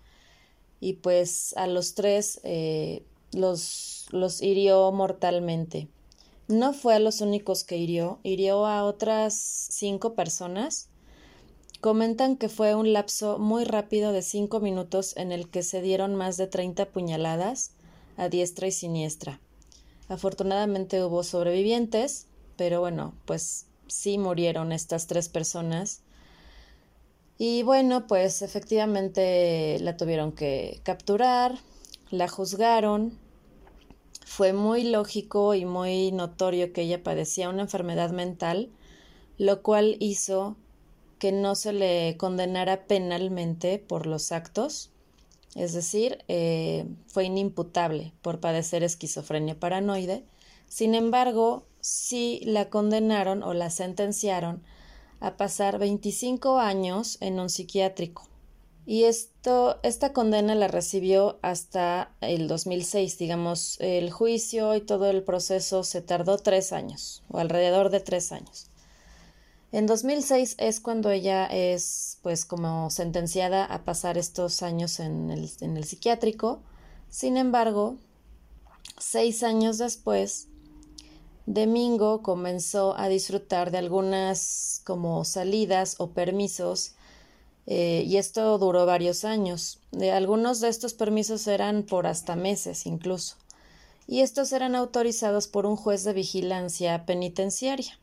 [0.80, 5.88] y pues a los tres eh, los, los hirió mortalmente.
[6.46, 10.88] No fue a los únicos que hirió, hirió a otras cinco personas.
[11.82, 16.14] Comentan que fue un lapso muy rápido de cinco minutos en el que se dieron
[16.14, 17.72] más de 30 puñaladas
[18.18, 19.40] a diestra y siniestra.
[20.08, 22.26] Afortunadamente hubo sobrevivientes,
[22.56, 26.02] pero bueno, pues sí murieron estas tres personas.
[27.38, 31.58] Y bueno, pues efectivamente la tuvieron que capturar,
[32.10, 33.16] la juzgaron.
[34.26, 38.70] Fue muy lógico y muy notorio que ella padecía una enfermedad mental,
[39.38, 40.56] lo cual hizo
[41.18, 44.90] que no se le condenara penalmente por los actos
[45.54, 50.24] es decir, eh, fue inimputable por padecer esquizofrenia paranoide.
[50.68, 54.62] Sin embargo, sí la condenaron o la sentenciaron
[55.20, 58.28] a pasar 25 años en un psiquiátrico.
[58.86, 65.22] Y esto, esta condena la recibió hasta el 2006, digamos, el juicio y todo el
[65.22, 68.70] proceso se tardó tres años, o alrededor de tres años.
[69.70, 75.50] En 2006 es cuando ella es pues como sentenciada a pasar estos años en el,
[75.60, 76.62] en el psiquiátrico.
[77.10, 77.98] Sin embargo,
[78.98, 80.48] seis años después,
[81.44, 86.94] Domingo comenzó a disfrutar de algunas como salidas o permisos
[87.66, 89.80] eh, y esto duró varios años.
[89.92, 93.36] De algunos de estos permisos eran por hasta meses incluso
[94.06, 97.98] y estos eran autorizados por un juez de vigilancia penitenciaria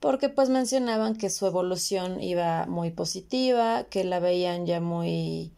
[0.00, 5.52] porque pues mencionaban que su evolución iba muy positiva, que la veían ya muy,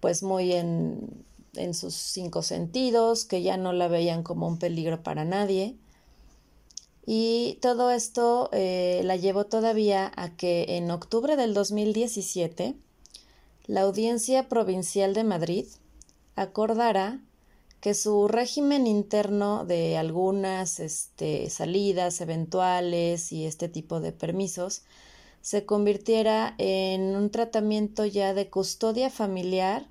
[0.00, 5.02] pues muy en, en sus cinco sentidos, que ya no la veían como un peligro
[5.02, 5.76] para nadie.
[7.06, 12.74] Y todo esto eh, la llevó todavía a que en octubre del 2017
[13.66, 15.66] la Audiencia Provincial de Madrid
[16.36, 17.20] acordara
[17.80, 24.82] que su régimen interno de algunas este, salidas eventuales y este tipo de permisos
[25.40, 29.86] se convirtiera en un tratamiento ya de custodia familiar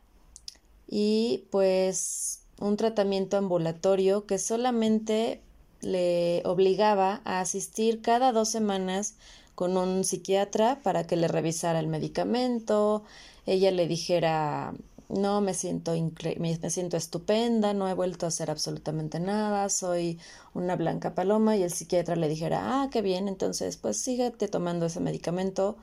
[0.88, 5.42] y pues un tratamiento ambulatorio que solamente
[5.82, 9.16] le obligaba a asistir cada dos semanas
[9.56, 13.04] con un psiquiatra para que le revisara el medicamento,
[13.46, 14.74] ella le dijera
[15.10, 15.94] no, me siento,
[16.38, 20.20] me, siento estupenda, no he vuelto a hacer absolutamente nada, soy
[20.54, 24.88] una blanca paloma y el psiquiatra le dijera, ah, qué bien, entonces pues síguete tomando
[24.88, 25.78] ese medicamento,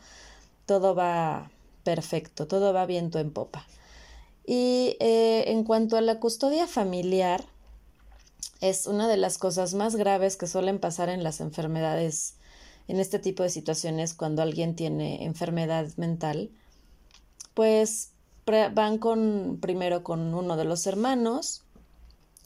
[0.67, 1.51] todo va
[1.85, 3.67] perfecto, todo va viento en popa.
[4.47, 7.45] Y eh, en cuanto a la custodia familiar,
[8.61, 12.35] es una de las cosas más graves que suelen pasar en las enfermedades,
[12.89, 16.51] en este tipo de situaciones, cuando alguien tiene enfermedad mental,
[17.55, 18.14] pues
[18.47, 21.63] van con primero con uno de los hermanos.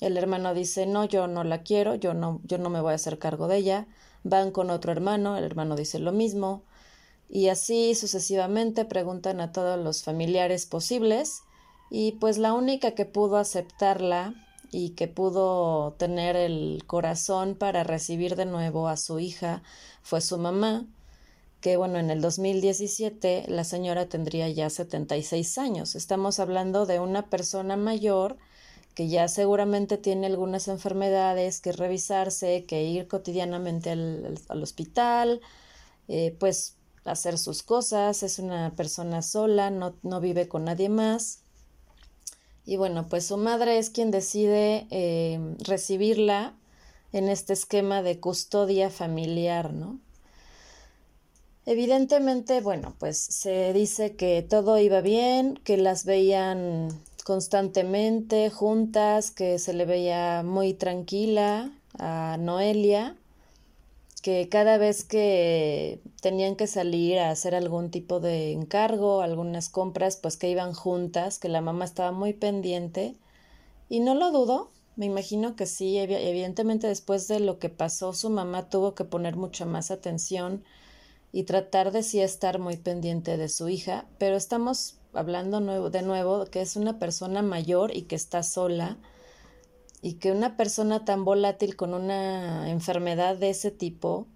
[0.00, 2.96] El hermano dice, "No, yo no la quiero, yo no yo no me voy a
[2.96, 3.86] hacer cargo de ella."
[4.24, 6.62] Van con otro hermano, el hermano dice lo mismo
[7.28, 11.42] y así sucesivamente preguntan a todos los familiares posibles
[11.90, 14.34] y pues la única que pudo aceptarla
[14.70, 19.62] y que pudo tener el corazón para recibir de nuevo a su hija
[20.02, 20.86] fue su mamá,
[21.60, 25.94] que bueno, en el 2017 la señora tendría ya 76 años.
[25.94, 28.36] Estamos hablando de una persona mayor
[28.94, 35.40] que ya seguramente tiene algunas enfermedades que revisarse, que ir cotidianamente al, hospital,
[36.08, 41.42] eh, pues hacer sus cosas, es una persona sola, no, no, vive con nadie más.
[42.66, 46.54] Y bueno, pues su madre es quien decide eh, recibirla
[47.12, 50.00] en este esquema de custodia familiar, ¿no?
[51.70, 56.88] Evidentemente, bueno, pues se dice que todo iba bien, que las veían
[57.24, 63.18] constantemente juntas, que se le veía muy tranquila a Noelia,
[64.22, 70.16] que cada vez que tenían que salir a hacer algún tipo de encargo, algunas compras,
[70.16, 73.14] pues que iban juntas, que la mamá estaba muy pendiente.
[73.90, 78.30] Y no lo dudo, me imagino que sí, evidentemente después de lo que pasó, su
[78.30, 80.64] mamá tuvo que poner mucha más atención
[81.32, 86.02] y tratar de sí estar muy pendiente de su hija, pero estamos hablando nuevo, de
[86.02, 88.96] nuevo, que es una persona mayor y que está sola
[90.00, 94.26] y que una persona tan volátil con una enfermedad de ese tipo,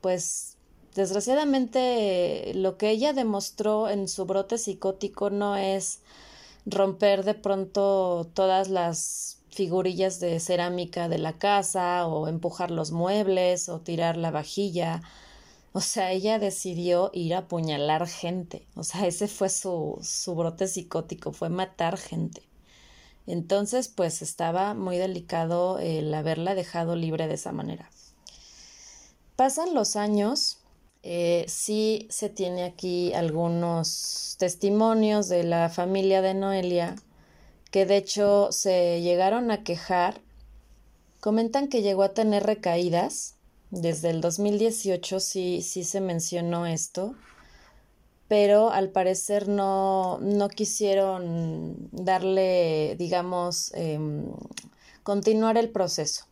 [0.00, 0.56] pues
[0.94, 6.00] desgraciadamente lo que ella demostró en su brote psicótico no es
[6.66, 13.68] romper de pronto todas las figurillas de cerámica de la casa o empujar los muebles
[13.68, 15.02] o tirar la vajilla.
[15.72, 18.66] O sea, ella decidió ir a apuñalar gente.
[18.74, 22.42] O sea, ese fue su, su brote psicótico, fue matar gente.
[23.26, 27.90] Entonces, pues estaba muy delicado el haberla dejado libre de esa manera.
[29.36, 30.58] Pasan los años,
[31.02, 36.96] eh, sí se tiene aquí algunos testimonios de la familia de Noelia
[37.70, 40.20] que de hecho se llegaron a quejar.
[41.20, 43.36] Comentan que llegó a tener recaídas.
[43.70, 47.14] Desde el 2018 sí, sí se mencionó esto
[48.30, 54.24] pero al parecer no, no quisieron darle, digamos, em,
[55.02, 56.26] continuar el proceso.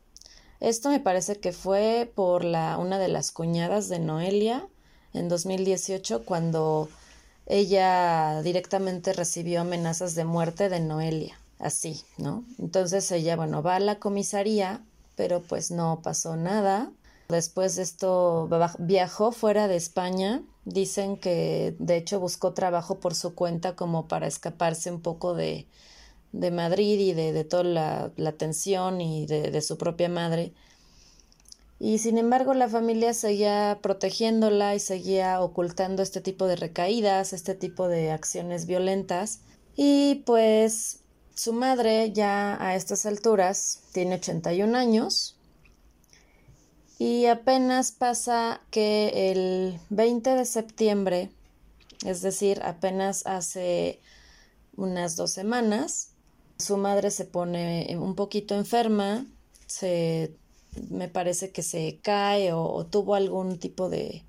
[0.61, 4.69] Esto me parece que fue por la, una de las cuñadas de Noelia
[5.13, 6.89] en 2018 cuando
[7.47, 12.45] ella directamente recibió amenazas de muerte de Noelia, así, ¿no?
[12.61, 14.85] Entonces ella, bueno, va a la comisaría,
[15.17, 16.93] pero pues no pasó nada.
[17.29, 23.35] Después de esto viajó fuera de España Dicen que de hecho buscó trabajo por su
[23.35, 25.67] cuenta como para escaparse un poco de,
[26.33, 30.53] de Madrid y de, de toda la, la, tensión y de, de su propia madre.
[31.81, 37.55] Y sin embargo la familia seguía protegiéndola y seguía ocultando este tipo de recaídas, este
[37.55, 39.41] tipo de acciones violentas.
[39.75, 41.01] Y pues
[41.35, 45.38] su madre ya a estas alturas tiene 81 años
[46.99, 51.31] y apenas pasa que el 20 de septiembre,
[52.05, 54.01] es decir, apenas hace
[54.77, 56.11] unas dos semanas,
[56.59, 59.27] su madre se pone un poquito enferma,
[59.67, 60.35] se,
[60.91, 64.25] me parece que se cae o, tuvo algún tipo de,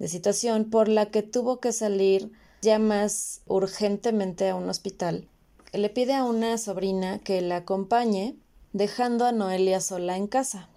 [0.00, 5.28] de situación por la que tuvo que salir ya más urgentemente a un hospital.
[5.72, 8.34] Le pide a una sobrina que la acompañe,
[8.72, 10.69] dejando a Noelia sola en casa.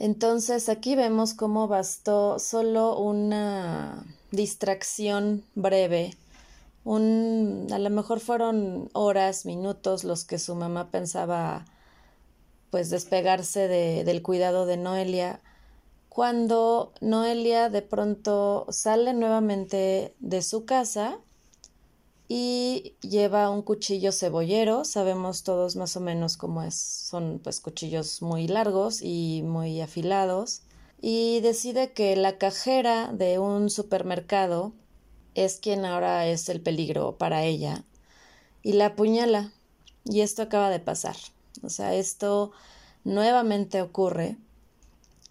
[0.00, 6.16] Entonces aquí vemos cómo bastó solo una distracción breve,
[6.84, 11.66] un, a lo mejor fueron horas, minutos los que su mamá pensaba
[12.70, 15.42] pues despegarse de, del cuidado de Noelia,
[16.08, 21.18] cuando Noelia de pronto sale nuevamente de su casa
[22.32, 28.22] y lleva un cuchillo cebollero, sabemos todos más o menos cómo es, son pues cuchillos
[28.22, 30.62] muy largos y muy afilados,
[31.00, 34.72] y decide que la cajera de un supermercado
[35.34, 37.82] es quien ahora es el peligro para ella
[38.62, 39.50] y la apuñala.
[40.04, 41.16] Y esto acaba de pasar.
[41.64, 42.52] O sea, esto
[43.02, 44.36] nuevamente ocurre.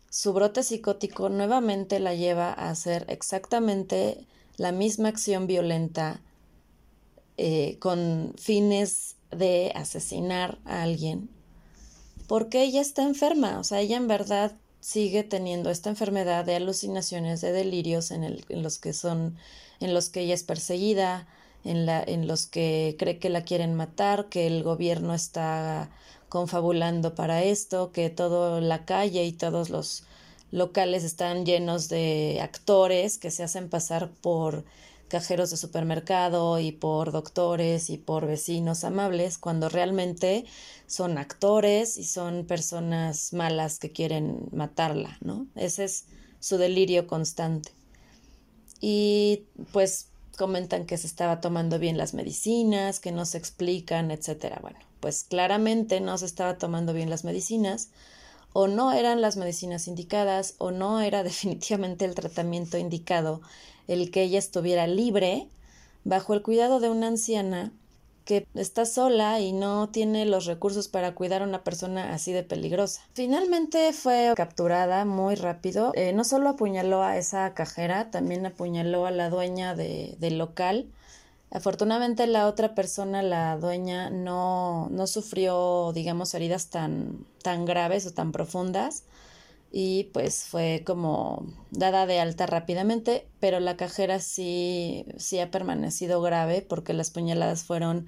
[0.09, 6.19] Su brote psicótico nuevamente la lleva a hacer exactamente la misma acción violenta
[7.41, 11.29] eh, con fines de asesinar a alguien,
[12.27, 17.39] porque ella está enferma, o sea, ella en verdad sigue teniendo esta enfermedad de alucinaciones,
[17.39, 19.37] de delirios en, los que son,
[19.79, 21.29] en los que ella es perseguida,
[21.63, 25.89] en, en los que cree que la quieren matar, que el gobierno está
[26.27, 30.03] confabulando para esto, que toda la calle y todos los
[30.51, 34.65] locales están llenos de actores que se hacen pasar por
[35.09, 40.45] cajeros de supermercado y por doctores y por vecinos amables, cuando realmente
[40.87, 45.47] son actores y son personas malas que quieren matarla, ¿no?
[45.55, 46.05] Ese es
[46.39, 47.71] su delirio constante.
[48.79, 49.43] Y
[49.73, 54.59] pues comentan que se estaba tomando bien las medicinas, que no se explican, etcétera.
[54.61, 57.89] Bueno, pues claramente no se estaba tomando bien las medicinas,
[58.53, 63.41] o no eran las medicinas indicadas, o no era definitivamente el tratamiento indicado
[63.89, 65.47] el que ella estuviera libre
[66.05, 67.73] bajo el cuidado de una anciana
[68.23, 72.43] que está sola y no tiene los recursos para cuidar a una persona así de
[72.43, 73.01] peligrosa.
[73.13, 75.91] Finalmente fue capturada muy rápido.
[75.95, 80.91] Eh, no solo apuñaló a esa cajera, también apuñaló a la dueña de, del local.
[81.49, 88.11] Afortunadamente la otra persona, la dueña, no, no sufrió, digamos, heridas tan, tan graves o
[88.11, 89.05] tan profundas
[89.71, 96.21] y pues fue como dada de alta rápidamente, pero la cajera sí, sí ha permanecido
[96.21, 98.07] grave porque las puñaladas fueron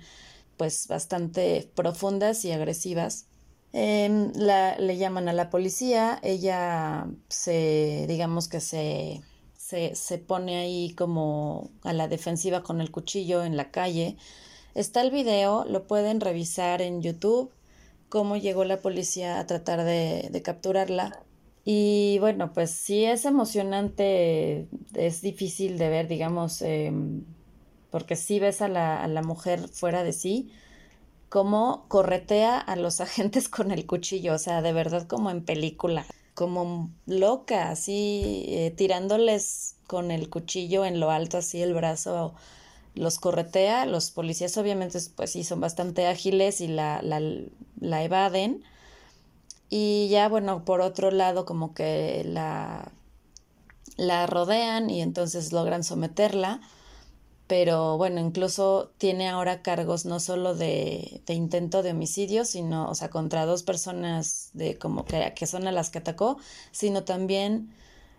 [0.58, 3.28] pues bastante profundas y agresivas.
[3.74, 9.22] Em, la, le llaman a la policía, ella se, digamos que se,
[9.56, 14.18] se, se pone ahí como a la defensiva con el cuchillo en la calle.
[14.76, 17.52] Está el video, lo pueden revisar en YouTube,
[18.10, 21.24] cómo llegó la policía a tratar de, de capturarla.
[21.64, 27.24] Y bueno, pues sí es emocionante, es difícil de ver, digamos, em,
[27.92, 30.52] porque sí ves a la, a la mujer fuera de sí,
[31.30, 36.06] cómo corretea a los agentes con el cuchillo, o sea, de verdad como en película,
[36.36, 42.34] como loca, así eh, tirándoles con el cuchillo en lo alto, así el brazo
[42.96, 47.22] los corretea, los policías obviamente pues sí son bastante ágiles y la, la,
[47.80, 48.64] la evaden
[49.74, 52.92] y ya, bueno, por otro lado, como que la,
[53.96, 56.60] la rodean y entonces logran someterla.
[57.48, 62.96] Pero bueno, incluso tiene ahora cargos no solo de, de intento de homicidio, sino, o
[62.96, 66.38] sea, contra dos personas de como que, que son a las que atacó,
[66.72, 67.74] sino también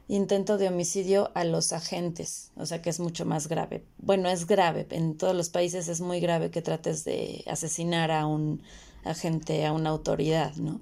[0.09, 3.85] intento de homicidio a los agentes, o sea que es mucho más grave.
[3.99, 8.27] Bueno, es grave, en todos los países es muy grave que trates de asesinar a
[8.27, 8.63] un
[9.05, 10.81] agente, a una autoridad, ¿no?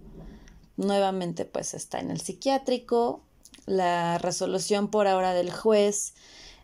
[0.77, 3.23] Nuevamente pues está en el psiquiátrico.
[3.67, 6.15] La resolución por ahora del juez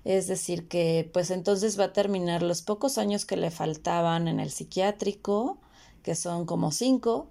[0.07, 4.39] es decir que pues entonces va a terminar los pocos años que le faltaban en
[4.39, 5.59] el psiquiátrico,
[6.05, 7.29] que son como cinco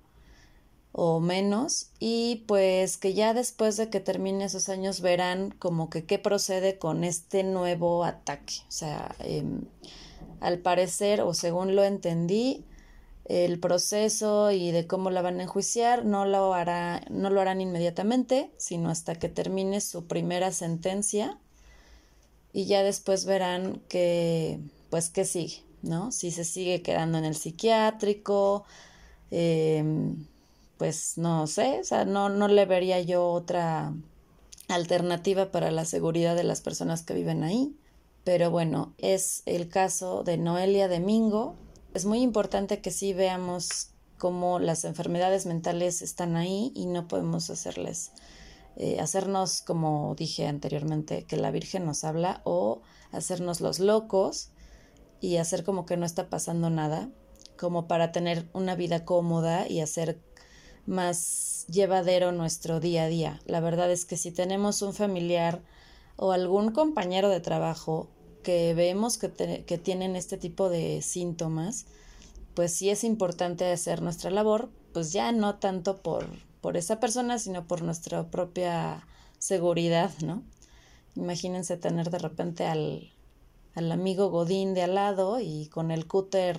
[0.91, 6.05] o menos, y pues que ya después de que termine esos años verán como que
[6.05, 8.55] qué procede con este nuevo ataque.
[8.67, 9.61] O sea, em,
[10.41, 12.65] al parecer o según lo entendí,
[13.25, 17.59] el proceso y de cómo la van a enjuiciar no lo hará no lo harán
[17.59, 21.37] inmediatamente sino hasta que termine su primera sentencia.
[22.53, 24.59] Y ya después verán que
[24.89, 28.63] pues qué sigue no si se sigue quedando en el psiquiátrico
[29.31, 30.25] em,
[30.77, 33.93] pues no sé o sea no no le vería yo otra
[34.67, 37.75] alternativa para la seguridad de las personas que viven ahí.
[38.23, 41.55] Pero bueno es el caso de Noelia Domingo
[41.95, 47.49] es muy importante que sí veamos cómo las enfermedades mentales están ahí y no podemos
[47.49, 48.11] hacerles
[48.75, 52.81] eh, hacernos como dije anteriormente que la Virgen nos habla o
[53.13, 54.49] hacernos los locos
[55.21, 57.09] y hacer como que no está pasando nada
[57.57, 60.19] como para tener una vida cómoda y hacer
[60.85, 63.39] más llevadero nuestro día a día.
[63.45, 65.63] La verdad es que si tenemos un familiar
[66.17, 68.09] o algún compañero de trabajo
[68.45, 71.87] que vemos que, que tienen este tipo de síntomas,
[72.53, 76.27] pues sí es importante hacer nuestra labor, pues ya no tanto por,
[76.61, 79.05] por esa persona, sino por nuestra propia
[79.39, 80.43] seguridad, ¿no?
[81.15, 83.11] Imagínense tener de repente al,
[83.73, 86.57] al amigo Godín de al lado y con el cúter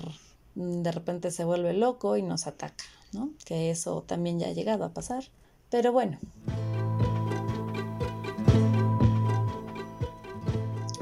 [0.56, 3.30] mm, de repente se vuelve loco y nos ataca, ¿no?
[3.44, 5.24] Que eso también ya ha llegado a pasar.
[5.70, 6.18] Pero bueno.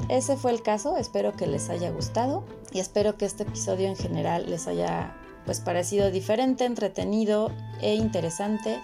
[0.09, 3.95] Ese fue el caso, espero que les haya gustado y espero que este episodio en
[3.95, 7.51] general les haya pues parecido diferente, entretenido
[7.81, 8.79] e interesante.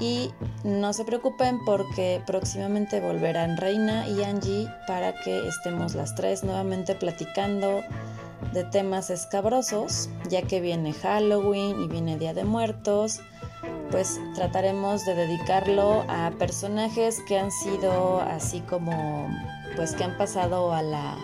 [0.00, 0.32] Y
[0.64, 6.94] no se preocupen porque próximamente volverán Reina y Angie para que estemos las tres nuevamente
[6.94, 7.82] platicando
[8.52, 13.20] de temas escabrosos, ya que viene Halloween y viene Día de Muertos,
[13.90, 19.26] pues trataremos de dedicarlo a personajes que han sido así como
[19.78, 21.16] pues que han pasado a la,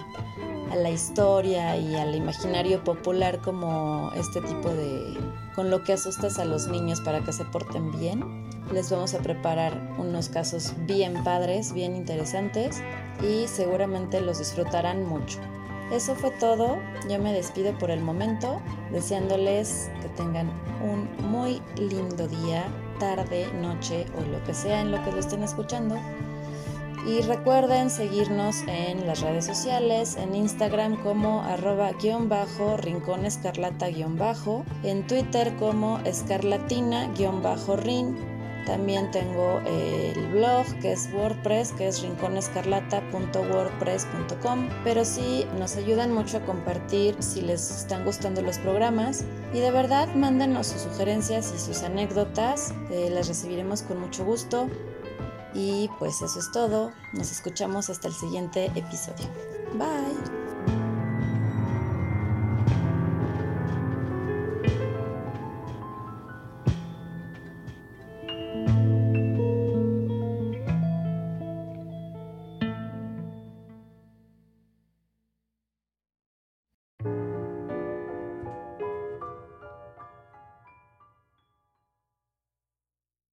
[0.71, 5.19] a la historia y al imaginario popular como este tipo de
[5.57, 8.49] con lo que asustas a los niños para que se porten bien.
[8.73, 12.81] Les vamos a preparar unos casos bien padres, bien interesantes
[13.21, 15.41] y seguramente los disfrutarán mucho.
[15.91, 16.79] Eso fue todo,
[17.11, 18.61] yo me despido por el momento,
[18.93, 20.49] deseándoles que tengan
[20.81, 22.69] un muy lindo día,
[23.01, 25.97] tarde, noche o lo que sea en lo que lo estén escuchando.
[27.07, 33.89] Y recuerden seguirnos en las redes sociales, en Instagram como arroba guion bajo, rincón escarlata
[33.89, 38.17] guion bajo, en Twitter como escarlatina guion bajo rin.
[38.65, 44.69] También tengo el blog que es WordPress, que es rinconescarlata.wordpress.com.
[44.85, 49.27] Pero sí nos ayudan mucho a compartir si les están gustando los programas.
[49.53, 52.73] Y de verdad, mándenos sus sugerencias y sus anécdotas.
[52.91, 54.71] Eh, las recibiremos con mucho gusto.
[55.55, 56.93] Y pues eso es todo.
[57.13, 59.29] Nos escuchamos hasta el siguiente episodio.
[59.75, 60.44] Bye.